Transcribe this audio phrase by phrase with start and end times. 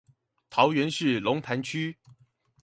[0.49, 1.95] 桃園市龍潭區